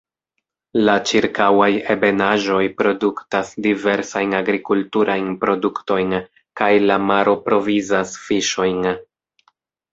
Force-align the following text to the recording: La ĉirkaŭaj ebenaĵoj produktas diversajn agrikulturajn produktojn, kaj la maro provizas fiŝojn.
La 0.87 0.93
ĉirkaŭaj 1.09 1.67
ebenaĵoj 1.95 2.61
produktas 2.79 3.53
diversajn 3.67 4.35
agrikulturajn 4.39 5.29
produktojn, 5.45 6.19
kaj 6.63 6.73
la 6.89 7.01
maro 7.13 7.39
provizas 7.51 8.19
fiŝojn. 8.27 8.93